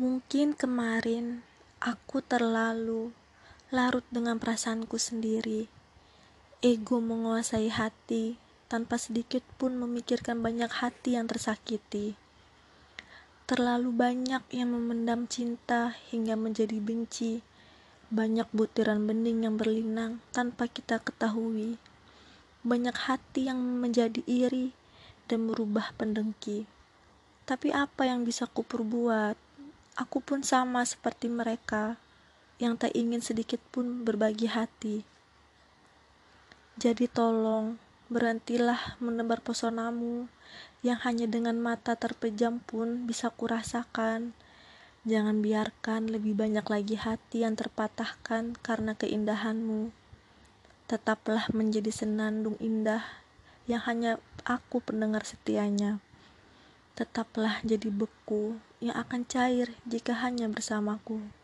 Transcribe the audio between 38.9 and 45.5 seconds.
menebar pesonamu yang hanya dengan mata terpejam pun bisa kurasakan. Jangan